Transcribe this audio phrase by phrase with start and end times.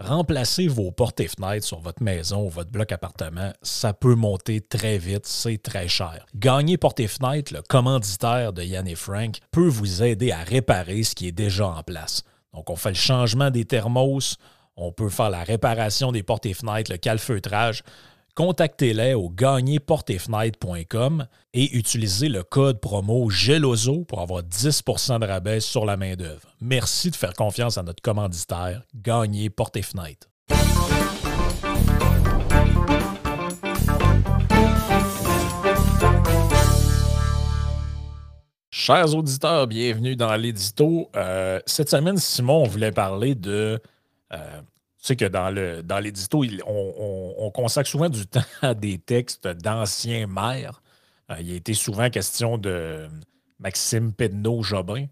[0.00, 4.60] remplacer vos portes et fenêtres sur votre maison ou votre bloc appartement, ça peut monter
[4.60, 6.26] très vite, c'est très cher.
[6.34, 11.02] Gagner portes et fenêtres, le commanditaire de Yann et Frank, peut vous aider à réparer
[11.02, 12.22] ce qui est déjà en place.
[12.54, 14.36] Donc, on fait le changement des thermos,
[14.76, 17.82] on peut faire la réparation des portes et fenêtres, le calfeutrage
[18.34, 25.84] contactez-les au gagnerportefenêtre.com et utilisez le code promo GELOZO pour avoir 10% de rabais sur
[25.84, 26.54] la main-d'œuvre.
[26.60, 29.82] Merci de faire confiance à notre commanditaire, Gagner Porte et.
[38.70, 41.10] Chers auditeurs, bienvenue dans l'édito.
[41.14, 43.78] Euh, cette semaine, Simon, on voulait parler de
[44.32, 44.60] euh,
[45.00, 49.48] tu sais que dans le dans l'édito, on, consacre souvent du temps à des textes
[49.48, 50.82] d'anciens maires.
[51.30, 53.08] Euh, il a été souvent question de
[53.58, 55.06] Maxime Pedneau-Jobin,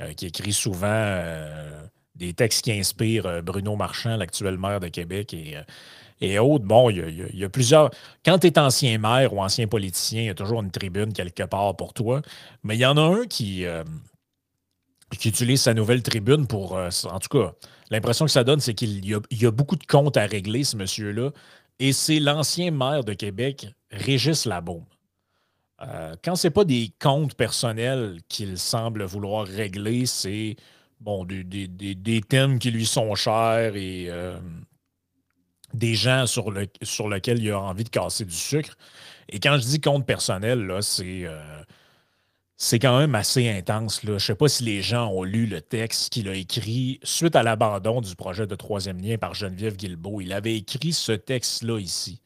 [0.00, 1.80] euh, qui écrit souvent euh,
[2.16, 5.56] des textes qui inspirent Bruno Marchand, l'actuel maire de Québec, et,
[6.20, 6.64] et autres.
[6.64, 7.90] Bon, il y, a, plusieurs.
[8.24, 11.44] Quand tu es ancien maire ou ancien politicien, il y a toujours une tribune quelque
[11.44, 12.20] part pour toi.
[12.64, 13.64] Mais il y en a un qui,
[15.18, 17.54] qui utilise sa nouvelle tribune pour, en tout cas,
[17.90, 21.30] L'impression que ça donne, c'est qu'il y, a beaucoup de comptes à régler, ce monsieur-là.
[21.80, 24.84] Et c'est l'ancien maire de Québec, Régis Labaume.
[25.82, 30.56] Euh, quand ce n'est pas des comptes personnels qu'il semble vouloir régler, c'est
[31.00, 34.38] des, thèmes qui lui sont chers et euh,
[35.72, 38.76] des gens sur lesquels il a envie de casser du sucre.
[39.30, 41.24] Et quand je dis compte personnel, là, c'est.
[41.24, 41.62] Euh,
[42.62, 44.02] c'est quand même assez intense.
[44.02, 44.10] Là.
[44.10, 47.34] Je ne sais pas si les gens ont lu le texte qu'il a écrit suite
[47.34, 50.20] à l'abandon du projet de troisième lien par Geneviève Guilbeault.
[50.20, 52.20] Il avait écrit ce texte-là ici.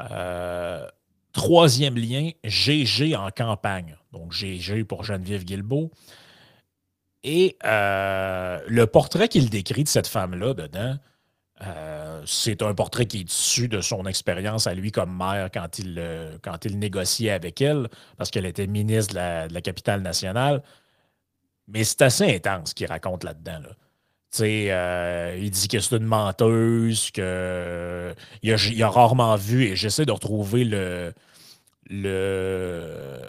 [0.00, 0.88] Euh,
[1.34, 3.98] troisième lien, GG en campagne.
[4.10, 5.90] Donc GG pour Geneviève Guilbeault.
[7.22, 10.96] Et euh, le portrait qu'il décrit de cette femme-là dedans,
[11.66, 15.78] euh, c'est un portrait qui est issu de son expérience à lui comme maire quand
[15.78, 20.62] il, euh, quand il négociait avec elle, parce qu'elle était ministre de la, capitale nationale.
[21.66, 23.62] Mais c'est assez intense ce qu'il raconte là-dedans.
[24.40, 30.06] Euh, il dit que c'est une menteuse, qu'il a, il a rarement vu, et j'essaie
[30.06, 31.12] de retrouver le,
[31.90, 33.20] le,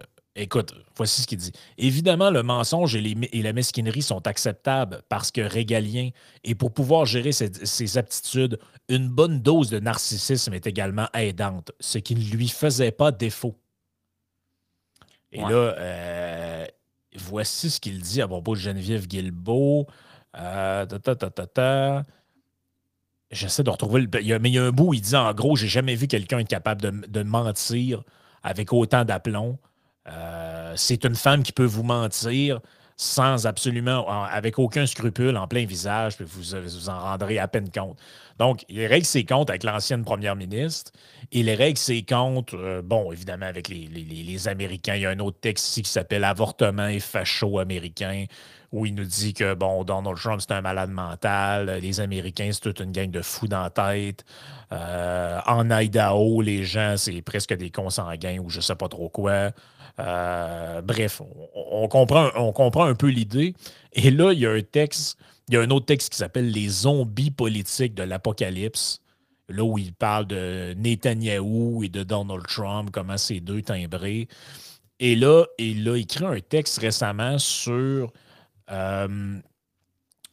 [0.41, 1.51] Écoute, voici ce qu'il dit.
[1.77, 6.11] Évidemment, le mensonge et, la mesquinerie sont acceptables parce que régalien,
[6.45, 8.57] et pour pouvoir gérer ses, aptitudes,
[8.87, 13.57] une bonne dose de narcissisme est également aidante, ce qui ne lui faisait pas défaut.
[15.33, 16.65] Et là, euh,
[17.17, 19.87] voici ce qu'il dit à propos de Geneviève Guilbeault.
[20.37, 20.85] Euh,
[23.31, 24.39] J'essaie de retrouver le.
[24.39, 26.47] Mais il y a un bout, il dit en gros, j'ai jamais vu quelqu'un être
[26.47, 28.03] capable de, de mentir
[28.41, 29.59] avec autant d'aplomb.
[30.09, 32.59] Euh, c'est une femme qui peut vous mentir
[33.01, 37.71] sans absolument, avec aucun scrupule, en plein visage, puis vous vous en rendrez à peine
[37.71, 37.97] compte.
[38.39, 40.91] Donc, il règle ses comptes avec l'ancienne première ministre.
[41.31, 44.95] Il règle ses comptes, euh, bon, évidemment, avec les, Américains.
[44.95, 48.25] Il y a un autre texte ici qui s'appelle Avortement et facho américain,
[48.73, 51.79] où il nous dit que, bon, Donald Trump, c'est un malade mental.
[51.81, 54.25] Les Américains, c'est toute une gang de fous dans la tête.
[54.73, 59.51] Euh, en Idaho, les gens, c'est presque des consanguins ou je sais pas trop quoi.
[59.99, 61.21] Euh, bref,
[61.53, 63.53] on, comprend, on comprend un peu l'idée.
[63.93, 65.17] Et là, il y a un texte,
[65.47, 69.01] il y a un autre texte qui s'appelle Les zombies politiques de l'Apocalypse.
[69.49, 74.27] Là où il parle de Netanyahou et de Donald Trump, comment ces deux timbrés.
[74.99, 78.13] Et là, il a écrit un texte récemment sur
[78.69, 79.39] euh,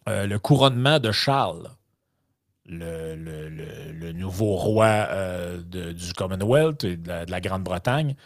[0.09, 1.71] euh, le couronnement de Charles,
[2.66, 5.09] le, nouveau roi
[5.62, 8.16] du Commonwealth et de la Grande-Bretagne.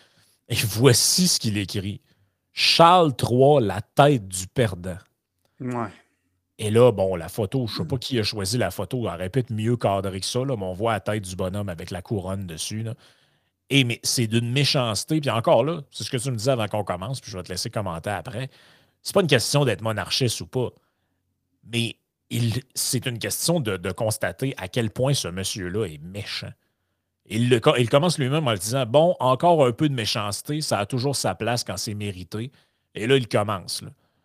[0.50, 2.00] Et voici ce qu'il écrit.
[2.52, 4.98] Charles III, la tête du perdant.
[5.60, 5.88] Ouais.
[6.58, 9.22] Et là, bon, la photo, je ne sais pas qui a choisi la photo, elle
[9.22, 12.02] être mieux cadrée que ça, là, mais on voit la tête du bonhomme avec la
[12.02, 12.84] couronne dessus.
[13.70, 15.20] Et mais c'est d'une méchanceté.
[15.20, 17.42] Puis encore là, c'est ce que tu me disais avant qu'on commence, puis je vais
[17.44, 18.50] te laisser commenter après.
[19.00, 20.68] C'est pas une question d'être monarchiste ou pas.
[21.72, 21.96] Mais
[22.74, 26.52] c'est une question de, constater à quel point ce monsieur-là est méchant.
[27.30, 31.14] Il, commence lui-même en le disant Bon, encore un peu de méchanceté, ça a toujours
[31.14, 32.50] sa place quand c'est mérité.
[32.94, 33.84] Et là, il commence.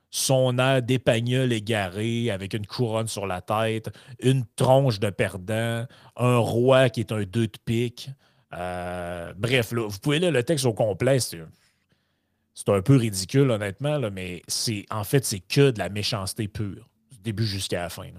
[0.10, 5.86] Son air d'épagnol égaré, avec une couronne sur la tête, une tronche de perdant,
[6.16, 8.10] un roi qui est un deux de pique.
[8.54, 11.20] Euh, bref, vous pouvez lire le texte au complet.
[11.20, 16.90] C'est un peu ridicule, honnêtement, mais c'est en fait, c'est que de la méchanceté pure,
[17.12, 18.10] du début jusqu'à la fin.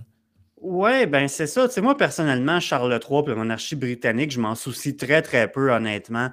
[0.58, 1.68] Oui, ben c'est ça.
[1.68, 5.50] Tu sais, moi, personnellement, Charles III et la monarchie britannique, je m'en soucie très, très
[5.50, 6.30] peu, honnêtement.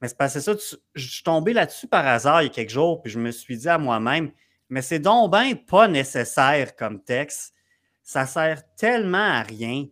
[0.00, 0.54] Mais c'est que ça,
[0.94, 3.56] je suis tombé là-dessus par hasard il y a quelques jours, puis je me suis
[3.56, 4.32] dit à moi-même,
[4.68, 5.32] mais c'est donc
[5.66, 7.54] pas nécessaire comme texte.
[8.02, 9.86] ça sert tellement à rien.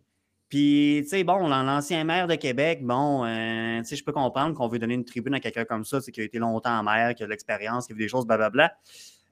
[0.49, 4.53] Puis, tu sais, bon, l'ancien maire de Québec, bon, euh, tu sais, je peux comprendre
[4.53, 7.15] qu'on veut donner une tribune à quelqu'un comme ça, c'est qui a été longtemps maire,
[7.15, 8.73] qui a de l'expérience, qui a vu des choses, blablabla.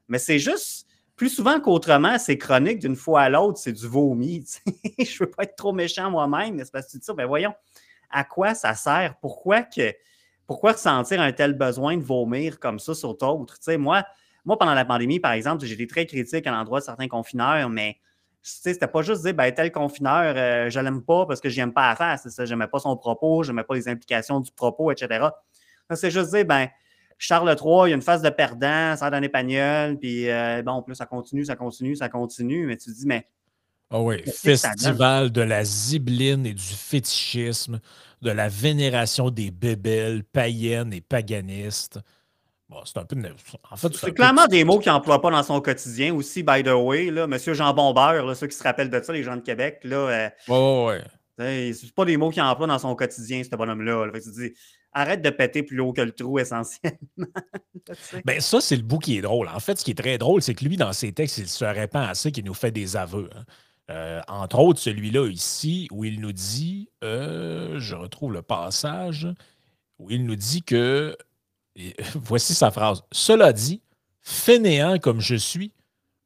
[0.07, 0.87] Mais c'est juste,
[1.19, 4.45] plus souvent qu'autrement, c'est chronique d'une fois à l'autre, c'est du vomi.
[4.97, 7.13] je ne veux pas être trop méchant moi-même, mais c'est parce que tu dis ça,
[7.13, 7.53] ben voyons,
[8.09, 9.15] à quoi ça sert?
[9.21, 9.93] Pourquoi que
[10.47, 13.55] pourquoi ressentir un tel besoin de vomir comme ça sur d'autres?
[13.55, 14.05] Tu sais, moi,
[14.45, 17.97] moi, pendant la pandémie, par exemple, été très critique à l'endroit de certains confineurs, mais
[18.41, 21.73] c'était pas juste dire, ben, tel confineur, euh, je l'aime pas parce que je n'aime
[21.73, 22.17] pas à faire.
[22.17, 25.27] C'est ça, j'aimais pas son propos, je n'aimais pas les implications du propos, etc.
[25.95, 26.69] C'est juste dire, ben,
[27.19, 30.81] Charles III, il y a une phase de perdant, ça donne épagnol, puis euh, bon,
[30.81, 33.27] plus ça continue, ça continue, ça continue, mais tu te dis, mais.
[33.91, 37.81] Ah oui, festival de la zibline et du fétichisme,
[38.21, 41.99] de la vénération des bébelles païennes et paganistes.
[42.69, 43.17] Bon, c'est un peu.
[43.69, 46.69] En fait, c'est clairement des mots qu'il n'emploie pas dans son quotidien aussi, by the
[46.69, 47.09] way.
[47.09, 49.79] Là, Monsieur Jean Bombeur, là, ceux qui se rappellent de ça, les gens de Québec.
[49.83, 51.03] Là, euh, ouais, ouais.
[51.39, 54.07] C'est pas des mots qu'il emploie dans son quotidien, ce bonhomme-là.
[54.07, 54.19] Là.
[54.19, 54.53] tu dis,
[54.91, 56.97] arrête de péter plus haut que le trou essentiellement.
[58.25, 59.47] ben, ça, c'est le bout qui est drôle.
[59.47, 61.65] En fait, ce qui est très drôle, c'est que lui, dans ses textes, il se
[61.65, 63.29] répand assez qu'il nous fait des aveux.
[63.35, 63.43] Hein.
[63.89, 69.27] Euh, entre autres, celui-là ici, où il nous dit, euh, je retrouve le passage,
[69.97, 71.17] où il nous dit que
[72.15, 73.03] voici sa phrase.
[73.11, 73.81] Cela dit,
[74.21, 75.73] fainéant comme je suis,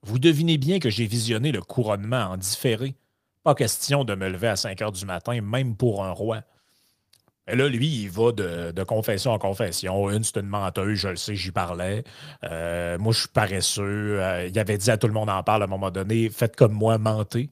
[0.01, 2.95] vous devinez bien que j'ai visionné le couronnement en différé.
[3.44, 6.42] Pas question de me lever à 5 heures du matin, même pour un roi.
[7.48, 10.10] Et là, lui, il va de, confession en confession.
[10.10, 12.04] Une, c'est une menteuse, je le sais, j'y parlais.
[12.45, 14.22] Euh, moi, je suis paresseux.
[14.22, 16.56] Euh, il avait dit à tout le monde en parle à un moment donné faites
[16.56, 17.50] comme moi, mentez.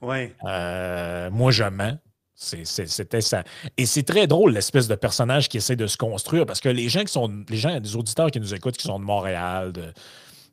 [0.00, 0.34] Ouais.
[0.44, 1.98] Euh, moi, je mens.
[2.34, 3.42] C'était ça.
[3.76, 6.88] Et c'est très drôle, l'espèce de personnage qui essaie de se construire, parce que les
[6.88, 9.92] gens qui sont, les gens, des auditeurs qui nous écoutent, qui sont de Montréal, de,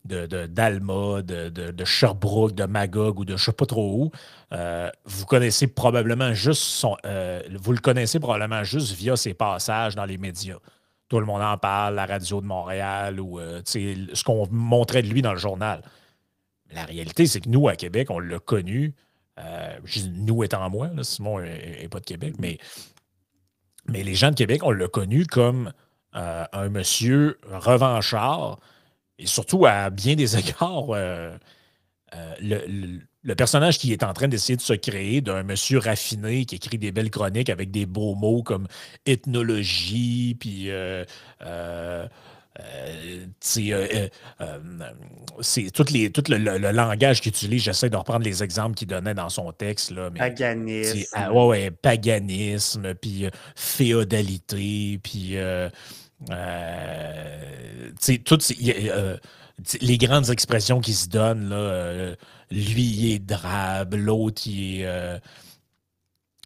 [0.06, 4.12] d'Alma, de, de, Sherbrooke, de Magog ou de je ne sais pas trop où,
[4.54, 9.96] euh, vous connaissez probablement juste son, euh, vous le connaissez probablement juste via ses passages
[9.96, 10.58] dans les médias.
[11.10, 15.08] Tout le monde en parle, la radio de Montréal ou euh, ce qu'on montrait de
[15.08, 15.82] lui dans le journal.
[16.72, 18.94] La réalité, c'est que nous, à Québec, on l'a connu
[20.14, 22.58] nous étant moi, Simon n'est pas de Québec, mais,
[23.86, 25.74] mais les gens de Québec, on l'a connu comme
[26.14, 28.60] un monsieur revanchard
[29.20, 31.36] et surtout à bien des égards, euh,
[32.42, 36.78] le, personnage qui est en train d'essayer de se créer d'un monsieur raffiné qui écrit
[36.78, 38.68] des belles chroniques avec des beaux mots comme
[39.06, 41.04] ethnologie, puis euh,
[41.46, 42.08] euh,
[42.60, 44.08] euh,
[45.42, 46.38] c'est tout, les, tout le,
[46.72, 47.64] langage qu'il utilise.
[47.64, 49.92] J'essaie de reprendre les exemples qu'il donnait dans son texte.
[49.92, 51.04] Là, paganisme.
[51.14, 55.36] Ah, ouais, paganisme, puis féodalité, puis
[58.26, 58.52] toutes
[59.82, 61.50] les grandes expressions qui se donnent.
[61.50, 62.16] Là,
[62.52, 65.20] lui, il est drabe, l'autre, il est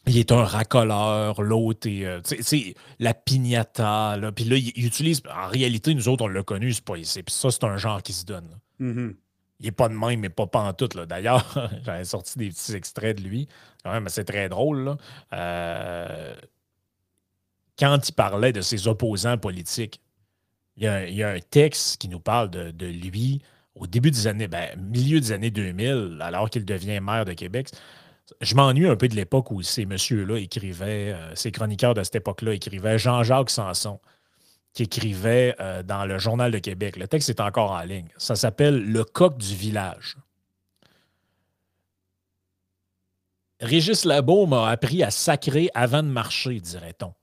[0.10, 2.06] il est un racoleur, l'autre est.
[2.06, 2.22] Euh,
[3.00, 4.32] la pignata, là.
[4.32, 5.22] Puis là, il, utilise.
[5.30, 7.24] En réalité, nous autres, on l'a connu, c'est pas ici.
[7.24, 8.50] Puis ça, c'est un genre qui se donne.
[8.82, 9.16] Mm-hmm.
[9.62, 10.96] Il est pas de même, mais pas pantoute.
[10.96, 11.06] Là.
[11.06, 13.48] D'ailleurs, j'avais sorti des petits extraits de lui.
[13.84, 14.98] Quand même, c'est très drôle.
[15.32, 16.36] Là.
[17.80, 20.02] Quand il parlait de ses opposants politiques,
[20.76, 23.42] il y, a, un texte qui nous parle de, de lui
[23.76, 27.70] au début des années, ben, milieu des années 2000, alors qu'il devient maire de Québec.
[28.42, 32.16] Je m'ennuie un peu de l'époque où ces messieurs-là écrivaient, euh, ces chroniqueurs de cette
[32.16, 34.00] époque-là écrivaient, Jean-Jacques Sanson,
[34.74, 36.98] qui écrivait euh, dans le Journal de Québec.
[36.98, 38.10] Le texte est encore en ligne.
[38.18, 40.18] Ça s'appelle Le coq du village.
[43.62, 47.14] Régis Labo m'a appris à sacrer avant de marcher, dirait-on.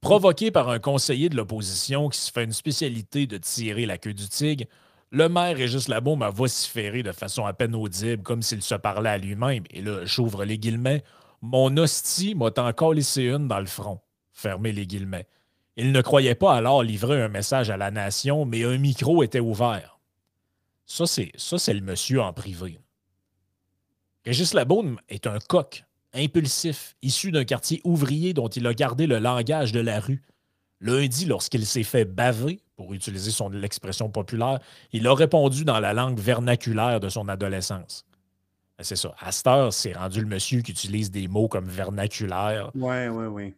[0.00, 4.14] Provoqué par un conseiller de l'opposition qui se fait une spécialité de tirer la queue
[4.14, 4.64] du tigre,
[5.10, 9.10] le maire Régis Labo m'a vociféré de façon à peine audible, comme s'il se parlait
[9.10, 9.64] à lui-même.
[9.70, 11.04] Et là, j'ouvre les guillemets.
[11.42, 14.00] Mon hostie m'a encore laissé une dans le front.
[14.32, 15.26] Fermez les guillemets.
[15.76, 19.40] Il ne croyait pas alors livrer un message à la nation, mais un micro était
[19.40, 20.00] ouvert.
[20.86, 22.78] Ça, c'est, ça, c'est le monsieur en privé.
[24.24, 29.18] Régis Labaume est un coq, impulsif, issu d'un quartier ouvrier dont il a gardé le
[29.18, 30.22] langage de la rue.
[30.80, 34.58] Lundi, lorsqu'il s'est fait baver, pour utiliser son l'expression populaire,
[34.92, 38.04] il a répondu dans la langue vernaculaire de son adolescence.
[38.76, 39.14] Ben, c'est ça.
[39.20, 39.30] À
[39.70, 42.70] c'est rendu le monsieur qui utilise des mots comme vernaculaire.
[42.74, 43.54] Oui, oui, oui.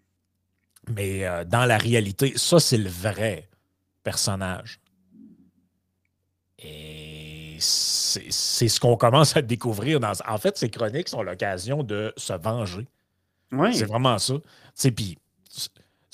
[0.94, 3.49] Mais euh, dans la réalité, ça, c'est le vrai
[4.02, 4.80] personnage.
[6.58, 7.03] Et
[8.30, 10.00] c'est ce qu'on commence à découvrir.
[10.00, 10.12] Dans...
[10.26, 12.87] En fait, ces chroniques sont l'occasion de se venger.
[13.52, 13.75] Oui.
[13.75, 14.35] C'est vraiment ça.
[14.94, 15.18] Puis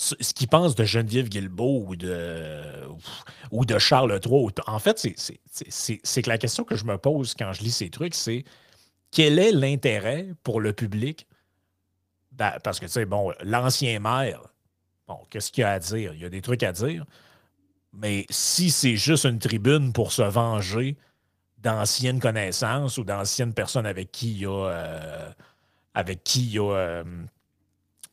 [0.01, 2.63] ce qu'il pense de Geneviève Guilbeault ou de,
[3.51, 4.49] ou de Charles III.
[4.67, 8.15] En fait, c'est que la question que je me pose quand je lis ces trucs,
[8.15, 8.45] c'est
[9.11, 11.27] quel est l'intérêt pour le public?
[12.33, 14.41] Ben, parce que, tu sais, bon, l'ancien maire,
[15.07, 16.15] bon, qu'est-ce qu'il y a à dire?
[16.15, 17.05] Il y a des trucs à dire.
[17.93, 20.97] Mais si c'est juste une tribune pour se venger
[21.63, 25.31] d'anciennes connaissances ou d'anciennes personnes avec qui il a, euh,
[25.95, 27.05] avec qui il a, euh,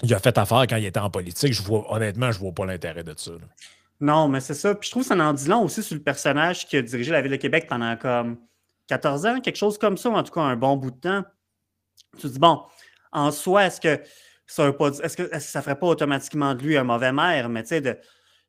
[0.03, 2.65] il a fait affaire quand il était en politique, je vois, honnêtement, je vois pas
[2.65, 3.31] l'intérêt de ça.
[3.99, 4.75] Non, mais c'est ça.
[4.75, 7.11] Puis je trouve que ça en dit long aussi sur le personnage qui a dirigé
[7.11, 8.37] la ville de Québec pendant comme
[8.87, 11.23] 14 ans, quelque chose comme ça, ou en tout cas un bon bout de temps.
[12.15, 12.61] Tu te dis, bon,
[13.11, 14.01] en soi, est-ce que
[14.45, 14.71] ça
[15.03, 17.49] est-ce que, ça ferait pas automatiquement de lui un mauvais maire?
[17.49, 18.01] Mais tu sais,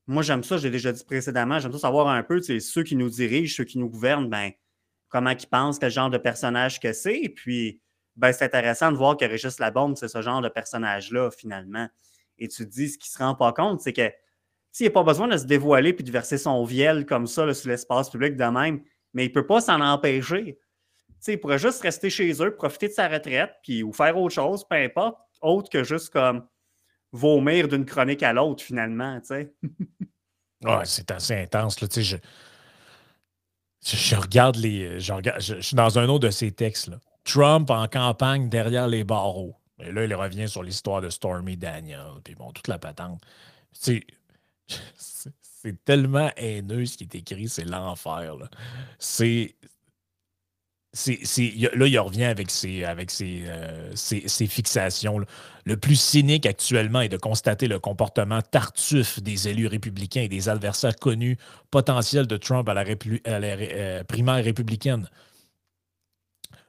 [0.07, 3.11] moi j'aime ça, j'ai déjà dit précédemment, j'aime ça savoir un peu, ceux qui nous
[3.11, 4.51] dirigent, ceux qui nous gouvernent, ben,
[5.09, 7.19] comment ils pensent, quel genre de personnage que c'est.
[7.19, 7.81] Et puis,
[8.17, 11.89] ben, c'est intéressant de voir que Régis Labombe, c'est ce genre de personnage-là, finalement.
[12.39, 14.11] Et tu dis, ce qui ne se rend pas compte, c'est que
[14.73, 17.53] s'il n'y a pas besoin de se dévoiler puis de verser son vielle comme ça
[17.55, 18.83] sur l'espace public de même,
[19.15, 20.59] mais il ne peut pas s'en empêcher.
[21.27, 24.65] il pourrait juste rester chez eux, profiter de sa retraite, puis ou faire autre chose,
[24.69, 26.47] peu importe, autre que juste comme
[27.13, 29.21] vomir d'une chronique à l'autre, finalement.
[29.31, 31.81] ouais, c'est assez intense.
[31.81, 32.17] Là, je,
[33.97, 35.01] je, regarde les.
[35.01, 36.89] Je, regarde, je, suis dans un autre de ces textes.
[36.89, 36.99] Là.
[37.25, 39.55] Trump en campagne derrière les barreaux.
[39.81, 43.21] Et là, il revient sur l'histoire de Stormy Daniel, puis bon, toute la patente.
[45.61, 48.37] C'est tellement haineux ce qui est écrit, c'est l'enfer.
[48.99, 49.57] C'est.
[50.95, 55.21] Là, il revient avec ses, avec ses, euh, fixations.
[55.65, 60.49] Le plus cynique actuellement est de constater le comportement tartuffe des élus républicains et des
[60.49, 61.37] adversaires connus
[61.71, 65.09] potentiels de Trump à la, euh, primaire républicaine.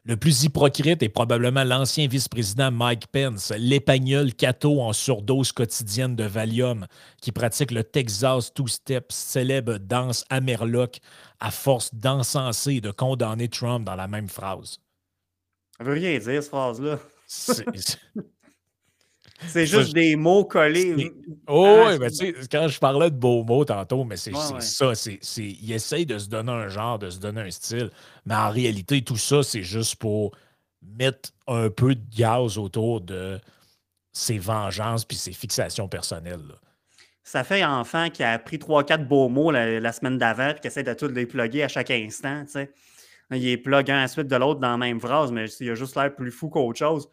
[0.06, 6.24] Le plus hypocrite est probablement l'ancien vice-président Mike Pence, l'épagnol Cato en surdose quotidienne de
[6.24, 6.88] Valium,
[7.22, 11.00] qui pratique le Texas Two-Step, célèbre danse Amerloc,
[11.40, 14.80] à force d'encenser et de condamner Trump dans la même phrase.
[15.78, 17.00] Ça veut rien dire, cette phrase-là.
[19.48, 21.12] C'est juste des mots collés.
[21.48, 24.96] Oh, oui, mais tu sais, quand je parlais de beaux mots tantôt, mais c'est ça.
[24.96, 27.90] C'est, il essaye de se donner un genre, de se donner un style.
[28.26, 30.32] Mais en réalité, tout ça, c'est juste pour
[30.82, 33.40] mettre un peu de gaz autour de
[34.12, 36.56] ses vengeances puis ses fixations personnelles.
[37.24, 40.68] Ça fait enfant qui a appris trois, quatre beaux mots la, semaine d'avant et qui
[40.68, 42.44] essaie de tout les plugger à chaque instant.
[43.32, 45.70] Il est plug un à la suite de l'autre dans la même phrase, mais il
[45.70, 47.08] a juste l'air plus fou qu'autre chose.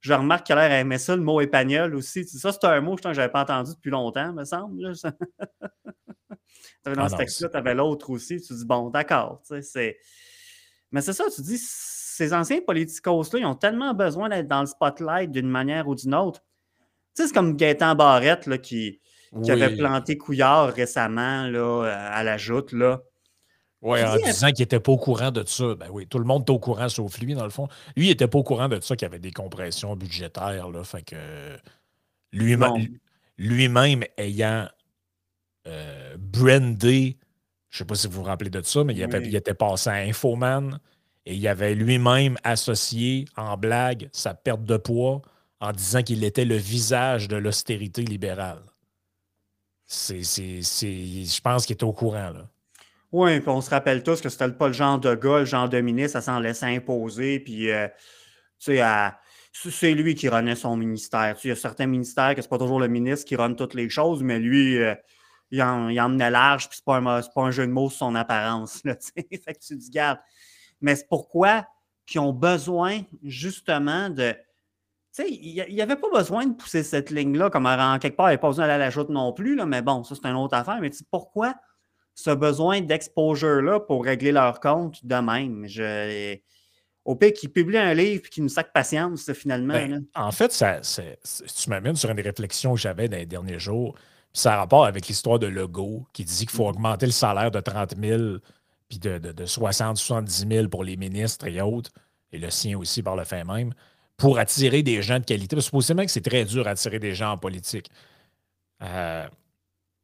[0.00, 2.24] Je remarque qu'elle a aimé ça, le mot épagnol aussi.
[2.24, 4.92] Ça, c'est un mot que je n'avais pas entendu depuis longtemps, me semble.
[6.84, 8.40] dans ah ce texte-là, tu avais l'autre aussi.
[8.40, 9.42] Tu dis, bon, d'accord.
[10.92, 14.66] Mais c'est ça, tu dis, ces anciens politicos-là, ils ont tellement besoin d'être dans le
[14.66, 16.40] spotlight d'une manière ou d'une autre.
[17.14, 19.00] Tu sais, c'est comme Gaëtan Barrette là, qui,
[19.48, 22.72] avait planté Couillard récemment là, à la joute.
[22.72, 23.02] Là.
[23.82, 25.74] Oui, en disant qu'il n'était pas au courant de ça.
[25.74, 27.66] Ben oui, tout le monde est au courant sauf lui, dans le fond.
[27.96, 30.68] Lui, il n'était pas au courant de ça, qu'il y avait des compressions budgétaires.
[30.68, 31.16] Là, fait que
[33.38, 34.68] lui-même ayant
[35.66, 37.16] euh, brandé,
[37.70, 39.54] je ne sais pas si vous vous rappelez de ça, mais il, avait, il était
[39.54, 40.78] passé à Infoman
[41.24, 45.22] et il avait lui-même associé en blague sa perte de poids
[45.60, 48.62] en disant qu'il était le visage de l'austérité libérale.
[49.86, 52.30] C'est, je pense qu'il était au courant.
[52.30, 52.48] Là.
[53.12, 55.80] Oui, on se rappelle tous que c'était pas le genre de gars, le genre de
[55.80, 57.40] ministre à s'en laisser imposer.
[57.40, 57.88] Puis, euh,
[58.60, 61.34] tu sais, c'est lui qui renait son ministère.
[61.34, 63.54] Tu sais, il y a certains ministères que c'est pas toujours le ministre qui run
[63.54, 64.94] toutes les choses, mais lui, euh,
[65.50, 67.98] il, en, il emmenait large, puis c'est pas, un, pas un jeu de mots sur
[67.98, 68.80] son apparence.
[68.84, 70.18] Là, fait que tu dis, garde.
[70.80, 71.66] Mais c'est pourquoi
[72.06, 74.32] qu'ils ont besoin, justement, de.
[75.12, 78.26] Tu sais, il n'y avait pas besoin de pousser cette ligne-là, comme en quelque part,
[78.26, 80.28] il n'y avait pas besoin d'aller à la joute non plus, mais bon, ça, c'est
[80.28, 80.78] une autre affaire.
[80.80, 81.56] Mais tu sais, pourquoi
[82.14, 85.66] ce besoin d'exposure-là pour régler leur compte de même.
[85.66, 86.36] Je,
[87.04, 89.74] au pire, qu'ils publient un livre et qu'ils nous sacent patience, finalement.
[89.74, 93.58] Ben, en fait, ça, tu m'amènes sur une des réflexions que j'avais dans les derniers
[93.58, 93.96] jours.
[94.32, 96.76] Ça a rapport avec l'histoire de Legault qui dit qu'il faut mm.
[96.76, 98.38] augmenter le salaire de 30 000
[98.88, 101.92] puis de, de, 60 70 000 pour les ministres et autres,
[102.32, 103.72] et le sien aussi par le fait même,
[104.16, 105.54] pour attirer des gens de qualité.
[105.56, 107.88] Parce que supposément que c'est très dur d'attirer des gens en politique.
[108.82, 109.26] Euh,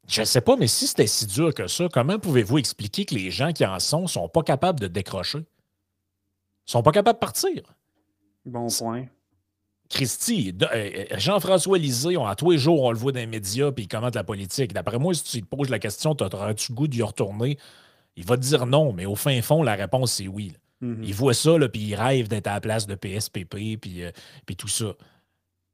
[0.09, 3.15] je ne sais pas, mais si c'était si dur que ça, comment pouvez-vous expliquer que
[3.15, 5.39] les gens qui en sont ne sont pas capables de décrocher?
[5.39, 5.45] ne
[6.71, 7.63] sont pas capables de partir?
[8.45, 9.07] Bon point.
[9.89, 13.71] Christy, euh, euh, Jean-François Lisée, à tous les jours, on le voit dans les médias,
[13.71, 14.73] puis il commente la politique.
[14.73, 17.59] D'après moi, si tu te poses la question, auras-tu goût d'y retourner?
[18.17, 20.53] Il va te dire non, mais au fin fond, la réponse, c'est oui.
[20.83, 21.05] Mm-hmm.
[21.05, 24.11] Il voit ça, puis il rêve d'être à la place de PSPP, puis, euh,
[24.45, 24.95] puis tout ça.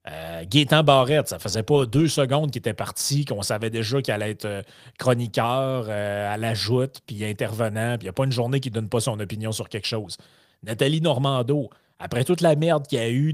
[0.08, 4.12] Euh, Gaétan Barrette, ça faisait pas deux secondes qu'il était parti, qu'on savait déjà qu'il
[4.12, 4.62] allait être euh,
[4.98, 8.70] chroniqueur euh, à la joute, puis intervenant, puis il n'y a pas une journée qui
[8.70, 10.16] ne donne pas son opinion sur quelque chose.
[10.64, 13.32] Nathalie Normando, après toute la merde qu'il y a eu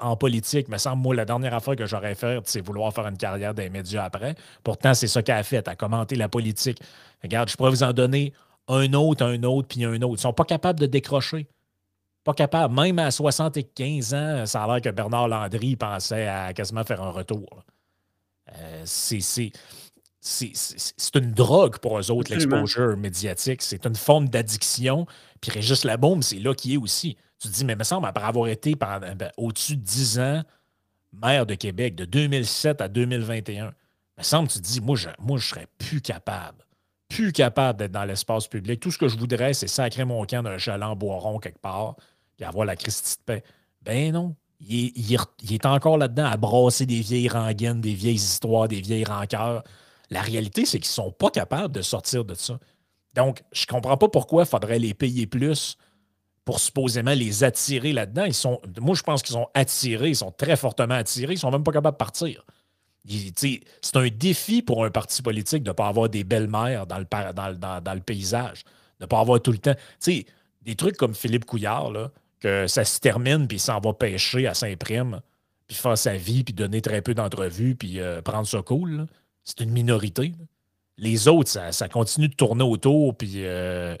[0.00, 3.16] en politique, me semble, moi, la dernière affaire que j'aurais faite, c'est vouloir faire une
[3.16, 4.36] carrière les médias après.
[4.62, 6.80] Pourtant, c'est ça qu'elle a fait, a commenté la politique.
[7.20, 8.32] Regarde, je pourrais vous en donner
[8.68, 10.14] un autre, un autre, puis un autre.
[10.18, 11.48] Ils sont pas capables de décrocher.
[12.28, 12.74] Pas capables.
[12.74, 17.08] Même à 75 ans, ça a l'air que Bernard Landry pensait à quasiment faire un
[17.08, 17.64] retour.
[18.54, 19.50] Euh, c'est
[21.14, 23.62] une drogue pour eux autres, l'exposure médiatique.
[23.62, 25.06] C'est une forme d'addiction.
[25.40, 27.16] Puis Régis Labaume, c'est là qu'il est aussi.
[27.38, 29.00] Tu te dis, mais il me semble, après avoir été ben,
[29.38, 30.42] au-dessus de 10 ans
[31.14, 33.70] maire de Québec, de 2007 à 2021, il
[34.18, 36.62] me semble, tu te dis, moi, je, moi, je serais plus capable,
[37.08, 38.80] plus capable d'être dans l'espace public.
[38.80, 41.96] Tout ce que je voudrais, c'est sacrer mon camp d'un chaland boiron quelque part
[42.38, 43.44] et avoir la Christie de paix.
[43.82, 44.34] Ben non.
[44.60, 45.14] Il
[45.52, 49.62] est, encore là-dedans à brasser des vieilles rengaines, des vieilles histoires, des vieilles rancœurs.
[50.10, 52.58] La réalité, c'est qu'ils ne sont pas capables de sortir de ça.
[53.14, 55.76] Donc, je ne comprends pas pourquoi il faudrait les payer plus
[56.44, 58.24] pour supposément les attirer là-dedans.
[58.24, 61.50] Ils sont, moi, je pense qu'ils sont attirés, ils sont très fortement attirés, ils sont
[61.50, 62.44] même pas capables de partir.
[63.06, 67.06] C'est un défi pour un parti politique de ne pas avoir des belles-mères dans le,
[67.32, 68.64] dans, dans, le paysage,
[68.98, 69.74] de ne pas avoir tout le temps.
[70.00, 70.26] sais,
[70.62, 74.46] des trucs comme Philippe Couillard, là, que ça se termine, puis il s'en va pêcher
[74.46, 75.20] à Saint-Prime,
[75.66, 79.06] puis faire sa vie, puis donner très peu d'entrevues, puis euh, prendre ça cool.
[79.44, 80.34] C'est une minorité.
[80.96, 83.96] Les autres, ça, continue de tourner autour, puis euh,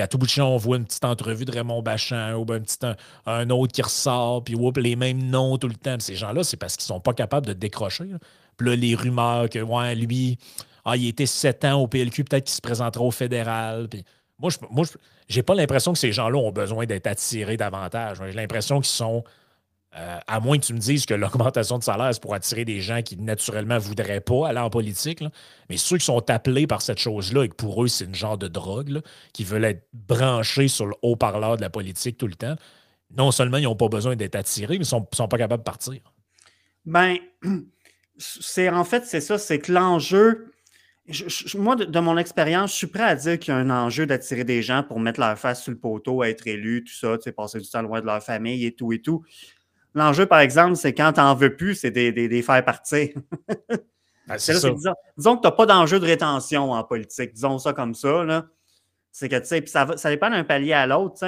[0.00, 2.60] à tout bout de champ, on voit une petite entrevue de Raymond Bachand ou un,
[2.60, 2.78] petit,
[3.26, 5.96] un, autre qui ressort, puis les mêmes noms tout le temps.
[5.98, 8.10] ces gens-là, c'est parce qu'ils sont pas capables de décrocher.
[8.56, 10.38] Puis là, les rumeurs que, ouais, lui,
[10.84, 13.88] ah, il était sept ans au PLQ, peut-être qu'il se présentera au fédéral.
[13.88, 14.04] Puis
[14.38, 14.84] moi, je moi,
[15.28, 18.18] j'ai pas l'impression que ces gens-là ont besoin d'être attirés davantage.
[18.24, 19.24] J'ai l'impression qu'ils sont
[19.98, 22.80] euh, à moins que tu me dises que l'augmentation de salaire, c'est pour attirer des
[22.82, 25.24] gens qui naturellement ne voudraient pas aller en politique.
[25.70, 28.36] Mais ceux qui sont appelés par cette chose-là et que pour eux, c'est une genre
[28.36, 29.00] de drogue,
[29.32, 32.56] qui veulent être branchés sur le haut-parleur de la politique tout le temps,
[33.16, 35.64] non seulement ils n'ont pas besoin d'être attirés, mais ils ne sont, pas capables de
[35.64, 36.00] partir.
[36.84, 37.16] Ben,
[38.18, 40.52] c'est en fait, c'est ça, c'est que l'enjeu.
[41.56, 44.44] Moi, de, mon expérience, je suis prêt à dire qu'il y a un enjeu d'attirer
[44.44, 47.68] des gens pour mettre leur face sur le poteau, être élu, tout ça, passer du
[47.68, 49.24] temps loin de leur famille et tout et tout.
[49.94, 53.10] L'enjeu, par exemple, c'est quand tu n'en veux plus, c'est des, des, faire partir.
[54.28, 57.32] Ben, disons, que tu n'as pas d'enjeu de rétention en politique.
[57.32, 58.44] Disons ça comme ça.
[59.12, 61.14] C'est que, tu sais, ça, ça dépend d'un palier à l'autre.
[61.20, 61.24] Tu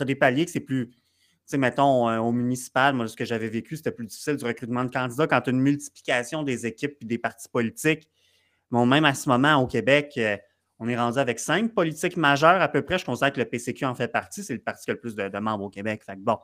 [0.00, 0.90] as des paliers que c'est plus.
[0.90, 0.96] Tu
[1.46, 4.84] sais, mettons, euh, au municipal, moi, ce que j'avais vécu, c'était plus difficile du recrutement
[4.84, 8.08] de candidats quand tu as une multiplication des équipes et des partis politiques.
[8.70, 10.36] Bon, même à ce moment, au Québec, euh,
[10.78, 12.98] on est rendu avec cinq politiques majeures à peu près.
[12.98, 14.42] Je considère que le PCQ en fait partie.
[14.42, 16.02] C'est le parti qui a le plus de, membres au Québec.
[16.04, 16.38] Fait bon,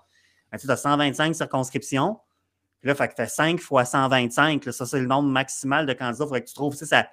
[0.50, 2.18] ben, tu as 125 circonscriptions.
[2.80, 4.62] Puis là, fait que tu fais 5 fois 125.
[4.72, 6.24] ça, c'est le nombre maximal de candidats.
[6.24, 6.74] Il faudrait que tu trouves.
[6.74, 7.08] Ça,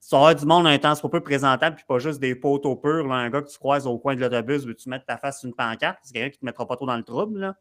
[0.00, 3.10] ça aura du monde un temps trop peu présentable, puis pas juste des poteaux purs.
[3.10, 5.54] un gars que tu croises au coin de l'autobus, veux-tu mettre ta face sur une
[5.54, 5.98] pancarte?
[6.02, 7.40] C'est quelqu'un qui ne te mettra pas trop dans le trouble.
[7.40, 7.56] Là.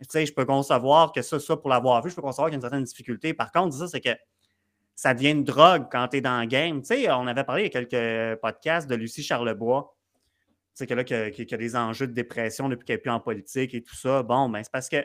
[0.00, 2.54] Tu sais, je peux concevoir que ça, ça, pour l'avoir vu, je peux concevoir qu'il
[2.54, 3.34] y a une certaine difficulté.
[3.34, 4.10] Par contre, ça, c'est que
[4.98, 6.80] ça devient une drogue quand tu es dans le game.
[6.80, 9.96] Tu sais, on avait parlé il y a quelques podcasts de Lucie Charlebois
[10.74, 13.74] sais, que là, qui a, des enjeux de dépression depuis qu'elle n'est plus en politique
[13.74, 14.24] et tout ça.
[14.24, 15.04] Bon, ben, c'est parce que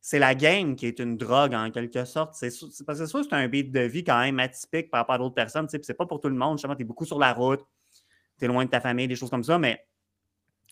[0.00, 2.34] c'est la game qui est une drogue en quelque sorte.
[2.34, 2.48] C'est
[2.86, 5.34] parce que ça, c'est un beat de vie quand même atypique par rapport à d'autres
[5.34, 5.68] personnes.
[5.68, 6.56] C'est pas pour tout le monde.
[6.56, 7.60] Justement, tu es beaucoup sur la route,
[8.38, 9.58] tu es loin de ta famille, des choses comme ça.
[9.58, 9.86] Mais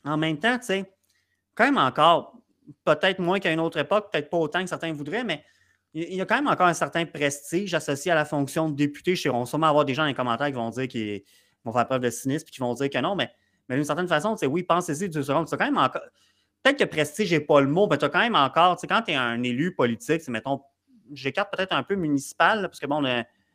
[0.03, 0.90] en même temps, tu sais,
[1.55, 2.40] quand même encore,
[2.87, 5.44] peut-être moins qu'à une autre époque, peut-être pas autant que certains voudraient, mais
[5.92, 9.14] il y a quand même encore un certain prestige associé à la fonction de député.
[9.31, 11.22] On va sûrement avoir des gens dans les commentaires qui vont dire qu'ils
[11.64, 13.31] vont faire preuve de cynisme et qui vont dire que non, mais
[13.70, 15.48] mais d'une certaine façon, c'est oui, pensez-y deux secondes.
[15.48, 16.03] Tu quand même encore.
[16.62, 18.87] Peut-être que prestige n'est pas le mot, mais tu as quand même encore, tu sais,
[18.88, 20.61] quand tu es un élu politique, mettons,
[21.12, 23.03] j'écarte peut-être un peu municipal, parce que bon,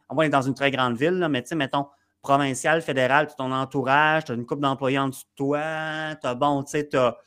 [0.10, 1.88] on, est dans une très grande ville, mais tu sais, mettons,
[2.22, 6.28] provincial, fédéral, tu ton entourage, tu as une coupe d'employés en dessous de toi, tu
[6.28, 7.18] as, bon, tu sais, tu as,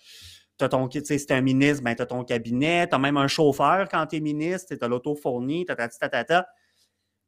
[0.66, 3.16] ton, tu sais, si tu un ministre, ben, tu as ton cabinet, tu as même
[3.16, 6.24] un chauffeur quand tu es ministre, tu as l'auto fourni, tu as ta ta, ta,
[6.24, 6.48] ta.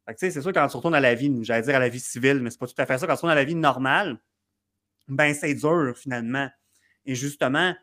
[0.05, 1.89] Fait que, tu c'est sûr, quand tu retournes à la vie, j'allais dire à la
[1.89, 3.55] vie civile, mais c'est pas tout à fait ça, quand tu retournes à la vie
[3.55, 4.19] normale,
[5.07, 6.49] ben c'est dur finalement.
[7.05, 7.73] Et justement,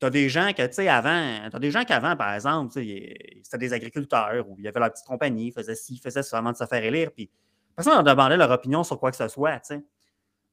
[0.00, 2.72] tu as des gens que, tu sais, avant, tu as des gens qu'avant, par exemple,
[2.72, 6.22] c'était des agriculteurs ou il y avait leur petite compagnie, ils faisaient ci, ils faisaient
[6.22, 7.30] ça avant de se faire élire, puis
[7.74, 9.84] personne leur demandait leur opinion sur quoi que ce soit, tu sais.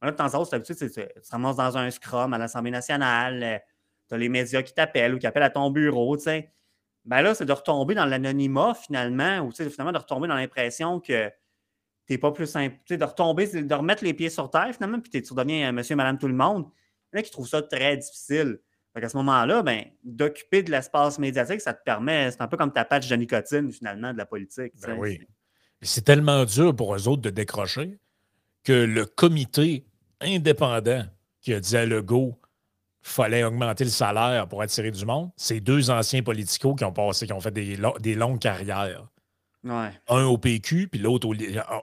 [0.04, 3.58] de temps en temps, tu te ramasses dans un scrum à l'Assemblée nationale, euh,
[4.12, 6.52] tu as les médias qui t'appellent ou qui appellent à ton bureau, tu sais.
[7.06, 11.32] Ben là, c'est de retomber dans l'anonymat finalement, ou finalement de retomber dans l'impression que
[12.06, 12.76] t'es pas plus simple.
[12.90, 16.28] de retomber, de remettre les pieds sur terre finalement, puis tu redeviens monsieur, madame, tout
[16.28, 16.68] le monde.
[17.12, 18.60] Il y en a qui trouvent ça très difficile.
[18.94, 22.74] à ce moment-là, ben, d'occuper de l'espace médiatique, ça te permet, c'est un peu comme
[22.74, 24.74] ta patch de nicotine finalement de la politique.
[24.82, 25.22] Ben oui.
[25.82, 27.98] C'est tellement dur pour eux autres de décrocher
[28.64, 29.86] que le comité
[30.20, 31.06] indépendant
[31.40, 32.38] qui a dit à Legault
[33.02, 35.32] fallait augmenter le salaire pour attirer du monde.
[35.36, 39.08] C'est deux anciens politicos qui ont passé, qui ont fait des, des longues carrières.
[40.08, 41.30] Un au PQ, puis l'autre,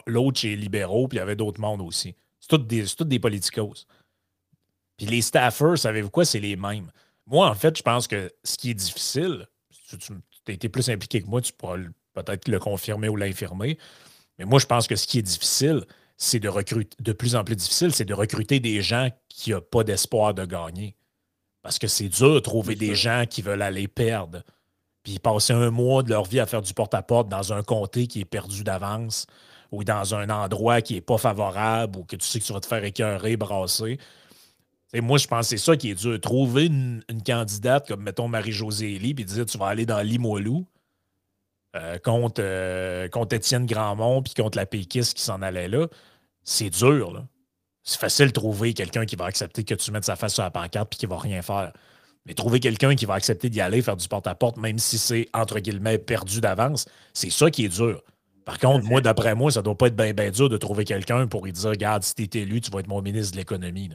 [0.06, 2.14] l'autre chez libéraux, puis il y avait d'autres mondes aussi.
[2.40, 3.86] C'est tous des, des politicos.
[4.96, 6.24] Puis les staffers, savez-vous quoi?
[6.24, 6.90] C'est les mêmes.
[7.26, 10.12] Moi, en fait, je pense que ce qui est difficile, tu,
[10.48, 11.76] as été plus impliqué que moi, tu pourras
[12.14, 13.78] peut-être le confirmer ou l'infirmer.
[14.38, 15.84] Mais moi, je pense que ce qui est difficile,
[16.16, 19.60] c'est de recruter, de plus en plus difficile, c'est de recruter des gens qui n'ont
[19.60, 20.96] pas d'espoir de gagner.
[21.62, 24.42] Parce que c'est dur de trouver des gens qui veulent aller perdre.
[25.02, 28.20] Puis passer un mois de leur vie à faire du porte-à-porte dans un comté qui
[28.20, 29.26] est perdu d'avance
[29.70, 32.60] ou dans un endroit qui n'est pas favorable ou que tu sais que tu vas
[32.60, 33.98] te faire écœurer, brasser.
[34.94, 36.20] moi, je pense que c'est ça qui est dur.
[36.20, 40.66] Trouver une, candidate comme, mettons, Marie-Josée Elie, puis dire tu vas aller dans Limoilou
[41.76, 45.86] euh, contre, euh, contre Étienne Grandmont, puis contre la péquiste qui s'en allait là,
[46.42, 47.12] c'est dur.
[47.12, 47.24] Là
[47.88, 50.50] c'est facile de trouver quelqu'un qui va accepter que tu mettes sa face sur la
[50.50, 51.72] pancarte et qui va rien faire.
[52.26, 55.58] Mais trouver quelqu'un qui va accepter d'y aller, faire du porte-à-porte, même si c'est, entre
[55.58, 58.02] guillemets, perdu d'avance, c'est ça qui est dur.
[58.44, 61.46] Par contre, moi, d'après moi, ça doit pas être bien dur de trouver quelqu'un pour
[61.46, 63.88] lui dire Regarde, si tu es élu, tu vas être mon ministre de l'économie,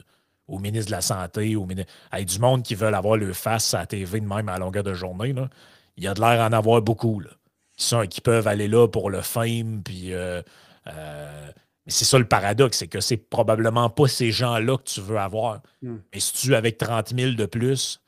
[0.48, 1.92] ou ministre de la Santé, ou ministre.
[2.18, 4.94] Du monde qui veulent avoir le face à la TV de même à longueur de
[4.94, 5.32] journée.
[5.32, 5.48] Là.
[5.96, 7.20] Il y a de l'air en avoir beaucoup.
[7.20, 7.30] Là,
[7.76, 10.12] qui, sont, qui peuvent aller là pour le fame, puis.
[10.12, 10.42] Euh,
[10.88, 11.50] euh,
[11.86, 15.18] mais c'est ça le paradoxe, c'est que c'est probablement pas ces gens-là que tu veux
[15.18, 15.60] avoir.
[15.82, 15.98] Hmm.
[16.12, 18.00] Mais si tu avec 30 000 de plus,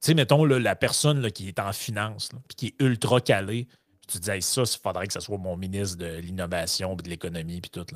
[0.00, 3.66] tu sais, mettons la personne qui est en finance, puis qui est ultra calée,
[4.06, 7.60] tu te dis, ça, il faudrait que ce soit mon ministre de l'innovation, de l'économie,
[7.60, 7.86] puis tout.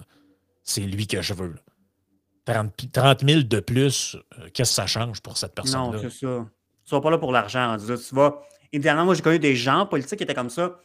[0.65, 1.55] C'est lui que je veux.
[2.47, 5.99] 30, 000 de plus, euh, qu'est-ce que ça change pour cette personne-là?
[5.99, 6.47] Non, c'est ça.
[6.87, 7.77] Tu vas pas là pour l'argent.
[7.79, 8.41] Tu vas.
[8.73, 10.79] Idéalement, moi, j'ai connu des gens politiques qui étaient comme ça